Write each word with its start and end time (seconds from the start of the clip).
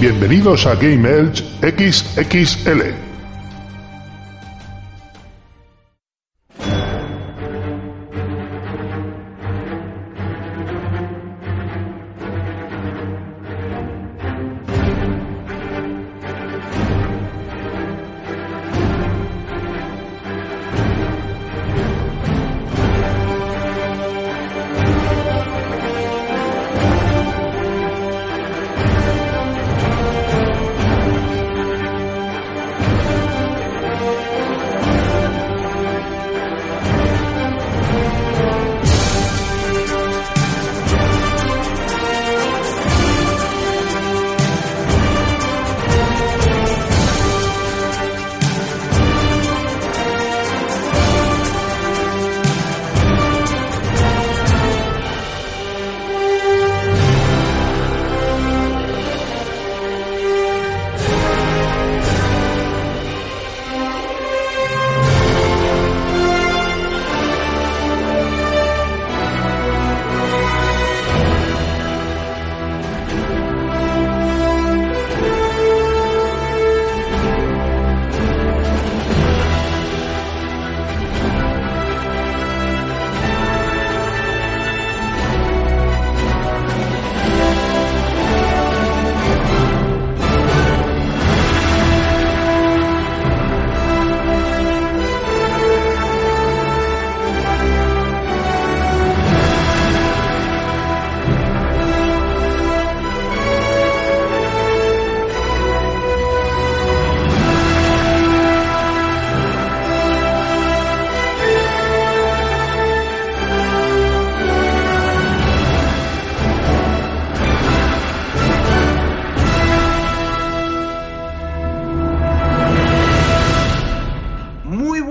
Bienvenidos 0.00 0.64
a 0.64 0.76
Game 0.76 1.06
Elch 1.06 1.44
XXL. 1.60 3.09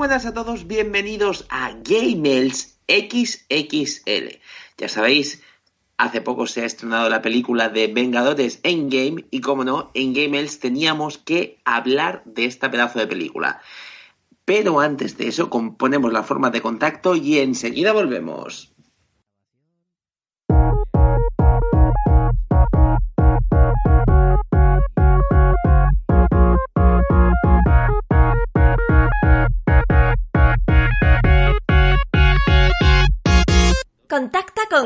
A 0.02 0.34
todos, 0.34 0.66
bienvenidos 0.66 1.46
a 1.50 1.74
Gamels 1.84 2.80
XXL. 2.88 4.40
Ya 4.78 4.88
sabéis, 4.88 5.44
hace 5.98 6.22
poco 6.22 6.48
se 6.48 6.62
ha 6.62 6.66
estrenado 6.66 7.10
la 7.10 7.22
película 7.22 7.68
de 7.68 7.88
Vengadores 7.88 8.62
Endgame 8.64 9.26
y 9.30 9.42
como 9.42 9.66
no, 9.66 9.92
en 9.94 10.14
Gamels 10.14 10.60
teníamos 10.60 11.18
que 11.18 11.60
hablar 11.66 12.24
de 12.24 12.46
esta 12.46 12.72
pedazo 12.72 12.98
de 12.98 13.08
película. 13.08 13.62
Pero 14.46 14.80
antes 14.80 15.18
de 15.18 15.28
eso, 15.28 15.50
componemos 15.50 16.14
la 16.14 16.24
forma 16.24 16.50
de 16.50 16.62
contacto 16.62 17.18
y 17.18 17.40
enseguida 17.40 17.92
volvemos. 17.92 18.74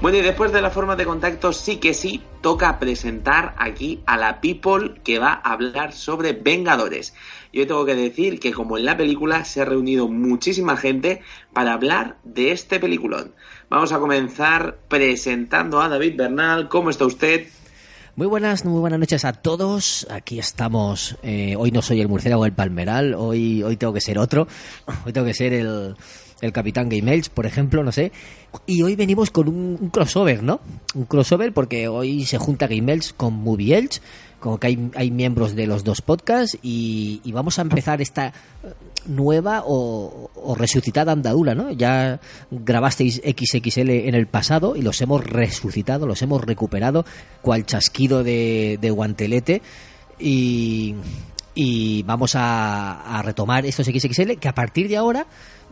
Bueno, 0.00 0.16
y 0.16 0.22
después 0.22 0.50
de 0.50 0.62
la 0.62 0.70
forma 0.70 0.96
de 0.96 1.04
contacto, 1.04 1.52
sí 1.52 1.76
que 1.76 1.92
sí, 1.92 2.22
toca 2.40 2.78
presentar 2.78 3.54
aquí 3.58 4.02
a 4.06 4.16
la 4.16 4.40
people 4.40 4.94
que 5.04 5.18
va 5.18 5.42
a 5.44 5.52
hablar 5.52 5.92
sobre 5.92 6.32
Vengadores. 6.32 7.12
Yo 7.52 7.66
tengo 7.66 7.84
que 7.84 7.94
decir 7.94 8.40
que 8.40 8.52
como 8.52 8.78
en 8.78 8.86
la 8.86 8.96
película 8.96 9.44
se 9.44 9.60
ha 9.60 9.66
reunido 9.66 10.08
muchísima 10.08 10.78
gente 10.78 11.20
para 11.52 11.74
hablar 11.74 12.16
de 12.24 12.52
este 12.52 12.80
peliculón. 12.80 13.34
Vamos 13.68 13.92
a 13.92 13.98
comenzar 13.98 14.78
presentando 14.88 15.82
a 15.82 15.90
David 15.90 16.16
Bernal. 16.16 16.70
¿Cómo 16.70 16.88
está 16.88 17.04
usted? 17.04 17.48
Muy 18.16 18.26
buenas, 18.26 18.64
muy 18.64 18.80
buenas 18.80 19.00
noches 19.00 19.26
a 19.26 19.34
todos. 19.34 20.06
Aquí 20.10 20.38
estamos. 20.38 21.18
Eh, 21.22 21.56
hoy 21.58 21.72
no 21.72 21.82
soy 21.82 22.00
el 22.00 22.08
murciélago 22.08 22.44
del 22.44 22.54
Palmeral, 22.54 23.14
hoy, 23.14 23.62
hoy 23.62 23.76
tengo 23.76 23.92
que 23.92 24.00
ser 24.00 24.18
otro. 24.18 24.48
Hoy 25.04 25.12
tengo 25.12 25.26
que 25.26 25.34
ser 25.34 25.52
el, 25.52 25.94
el 26.40 26.52
Capitán 26.52 26.88
Game 26.88 27.12
Elch, 27.12 27.30
por 27.30 27.46
ejemplo, 27.46 27.82
no 27.82 27.92
sé. 27.92 28.12
Y 28.66 28.82
hoy 28.82 28.96
venimos 28.96 29.30
con 29.30 29.48
un, 29.48 29.90
crossover, 29.90 30.42
¿no? 30.42 30.60
Un 30.94 31.04
crossover 31.04 31.52
porque 31.52 31.88
hoy 31.88 32.24
se 32.24 32.38
junta 32.38 32.66
Game 32.66 32.92
Elch 32.92 33.14
con 33.16 33.34
Movie 33.34 33.76
Elch, 33.76 34.00
como 34.40 34.58
que 34.58 34.68
hay, 34.68 34.90
hay 34.94 35.10
miembros 35.10 35.54
de 35.54 35.66
los 35.66 35.84
dos 35.84 36.00
podcasts 36.00 36.58
y, 36.62 37.20
y 37.24 37.32
vamos 37.32 37.58
a 37.58 37.62
empezar 37.62 38.00
esta 38.00 38.32
nueva 39.06 39.62
o, 39.66 40.30
o, 40.34 40.54
resucitada 40.54 41.12
andadura, 41.12 41.54
¿no? 41.54 41.70
Ya 41.70 42.20
grabasteis 42.50 43.20
XXL 43.24 43.90
en 43.90 44.14
el 44.14 44.26
pasado 44.26 44.76
y 44.76 44.82
los 44.82 45.00
hemos 45.00 45.24
resucitado, 45.24 46.06
los 46.06 46.22
hemos 46.22 46.42
recuperado, 46.42 47.04
cual 47.42 47.66
chasquido 47.66 48.24
de, 48.24 48.78
de 48.80 48.90
guantelete 48.90 49.62
y, 50.18 50.94
y 51.54 52.02
vamos 52.02 52.34
a, 52.34 53.18
a 53.18 53.22
retomar 53.22 53.66
estos 53.66 53.86
XXL 53.86 54.32
que 54.38 54.48
a 54.48 54.54
partir 54.54 54.88
de 54.88 54.96
ahora 54.96 55.26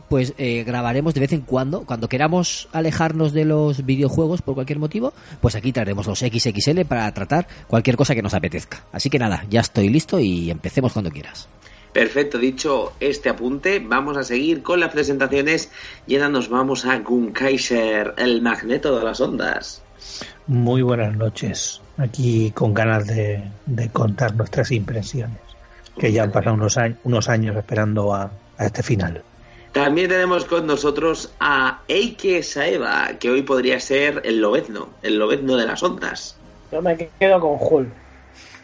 pues 0.09 0.35
eh, 0.39 0.65
grabaremos 0.65 1.15
de 1.15 1.21
vez 1.21 1.33
en 1.33 1.43
cuando, 1.43 1.83
cuando 1.83 2.09
queramos 2.09 2.69
alejarnos 2.73 3.33
de 3.33 3.45
los 3.45 3.85
videojuegos 3.85 4.43
por 4.43 4.55
cualquier 4.55 4.79
motivo, 4.79 5.13
pues 5.41 5.55
aquí 5.55 5.73
traeremos 5.73 6.07
los 6.07 6.19
XXL 6.21 6.83
para 6.87 7.13
tratar 7.13 7.47
cualquier 7.67 7.97
cosa 7.97 8.15
que 8.15 8.23
nos 8.23 8.35
apetezca. 8.35 8.85
Así 8.93 9.11
que 9.11 9.19
nada, 9.19 9.45
ya 9.51 9.61
estoy 9.61 9.89
listo 9.89 10.19
y 10.19 10.51
empecemos 10.51 10.93
cuando 10.93 11.11
quieras. 11.11 11.49
Perfecto, 11.93 12.39
dicho 12.39 12.93
este 13.01 13.29
apunte, 13.29 13.81
vamos 13.81 14.17
a 14.17 14.23
seguir 14.23 14.63
con 14.63 14.81
las 14.81 14.93
presentaciones 14.93 15.71
y 16.07 16.17
ahora 16.17 16.29
nos 16.29 16.49
vamos 16.49 16.85
a 16.85 16.99
Gunkaiser, 16.99 18.15
el 18.19 18.43
magneto 18.43 18.97
de 18.99 19.05
las 19.05 19.21
ondas. 19.21 19.83
Muy 20.47 20.83
buenas 20.83 21.17
noches, 21.17 21.81
aquí 21.97 22.51
con 22.53 22.75
ganas 22.75 23.07
de, 23.07 23.43
de 23.67 23.89
contar 23.89 24.35
nuestras 24.35 24.71
impresiones, 24.71 25.39
que 25.99 26.13
ya 26.13 26.23
han 26.23 26.31
pasado 26.31 26.55
unos, 26.55 26.77
años, 26.77 26.99
unos 27.05 27.29
años 27.29 27.57
esperando 27.57 28.15
a, 28.15 28.31
a 28.59 28.67
este 28.67 28.83
final. 28.83 29.23
También 29.85 30.09
tenemos 30.09 30.45
con 30.45 30.67
nosotros 30.67 31.33
a 31.39 31.83
Eike 31.87 32.43
Saeva, 32.43 33.13
que 33.21 33.31
hoy 33.31 33.43
podría 33.43 33.79
ser 33.79 34.23
el 34.25 34.41
lobezno, 34.41 34.89
el 35.03 35.21
lobezno 35.21 35.57
de 35.57 35.67
las 35.67 35.85
ondas. 35.85 36.37
Yo 36.73 36.83
me 36.83 36.97
quedo 36.97 37.39
con 37.39 37.57
Hull. 37.61 37.93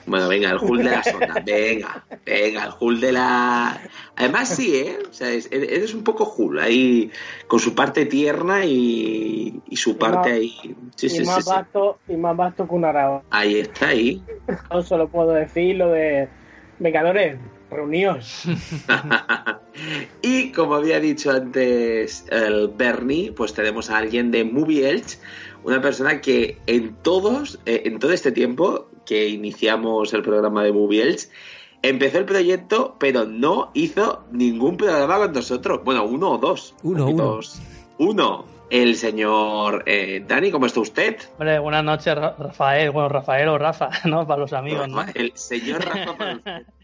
Bueno, 0.06 0.28
venga, 0.28 0.50
el 0.50 0.58
Hull 0.58 0.78
de 0.78 0.90
las 0.90 1.06
ondas, 1.14 1.44
venga, 1.46 2.04
venga, 2.26 2.64
el 2.64 2.72
Hull 2.80 3.00
de 3.00 3.12
la... 3.12 3.80
Además 4.16 4.48
sí, 4.48 4.74
¿eh? 4.74 4.98
O 5.08 5.12
sea, 5.12 5.30
es, 5.30 5.48
eres 5.52 5.94
un 5.94 6.02
poco 6.02 6.34
Hull, 6.36 6.58
ahí 6.58 7.12
con 7.46 7.60
su 7.60 7.76
parte 7.76 8.06
tierna 8.06 8.64
y, 8.64 9.62
y 9.68 9.76
su 9.76 9.96
parte 9.96 10.30
más, 10.30 10.38
ahí... 10.38 10.76
Sí, 10.96 11.06
y, 11.06 11.10
sí, 11.10 11.24
más 11.24 11.44
sí. 11.44 11.50
vasto, 11.50 11.98
y 12.08 12.16
más 12.16 12.36
vasto 12.36 12.66
que 12.66 12.74
un 12.74 12.86
arao. 12.86 13.22
Ahí 13.30 13.60
está, 13.60 13.90
ahí. 13.90 14.20
Yo 14.72 14.82
solo 14.82 15.06
puedo 15.06 15.30
decir 15.30 15.76
lo 15.76 15.92
de 15.92 16.28
Vengadores, 16.80 17.38
reuníos. 17.74 18.44
y 20.22 20.52
como 20.52 20.74
había 20.74 21.00
dicho 21.00 21.30
antes 21.30 22.26
el 22.30 22.68
Bernie, 22.68 23.32
pues 23.32 23.52
tenemos 23.52 23.90
a 23.90 23.98
alguien 23.98 24.30
de 24.30 24.44
Movie 24.44 24.88
Elch, 24.88 25.18
una 25.64 25.80
persona 25.80 26.20
que 26.20 26.58
en 26.66 26.94
todos, 27.02 27.58
eh, 27.66 27.82
en 27.84 27.98
todo 27.98 28.12
este 28.12 28.32
tiempo 28.32 28.88
que 29.04 29.28
iniciamos 29.28 30.14
el 30.14 30.22
programa 30.22 30.64
de 30.64 30.72
Movie 30.72 31.02
Elch, 31.02 31.28
empezó 31.82 32.18
el 32.18 32.24
proyecto, 32.24 32.96
pero 32.98 33.24
no 33.24 33.70
hizo 33.74 34.24
ningún 34.32 34.76
programa 34.76 35.18
con 35.18 35.32
nosotros. 35.32 35.80
Bueno, 35.84 36.04
uno 36.04 36.32
o 36.32 36.38
dos. 36.38 36.74
Uno, 36.82 37.06
uno. 37.06 37.40
Uno. 37.98 38.54
El 38.70 38.96
señor 38.96 39.84
eh, 39.86 40.24
Dani, 40.26 40.50
¿cómo 40.50 40.66
está 40.66 40.80
usted? 40.80 41.18
Hombre, 41.32 41.58
buenas 41.58 41.84
noches, 41.84 42.14
Rafael. 42.14 42.90
Bueno, 42.90 43.08
Rafael 43.10 43.48
o 43.48 43.58
Rafa, 43.58 43.90
¿no? 44.06 44.26
Para 44.26 44.40
los 44.40 44.52
amigos, 44.52 44.88
¿no? 44.88 45.04
El 45.14 45.32
señor 45.36 45.84
Rafa 45.84 46.16
para 46.16 46.36
usted. 46.36 46.66